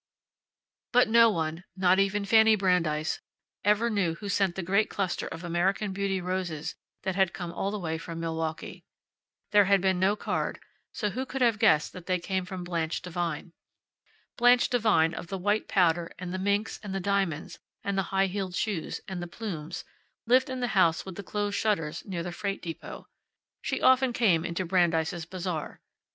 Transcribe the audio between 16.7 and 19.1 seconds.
and the diamonds, and the high heeled shoes,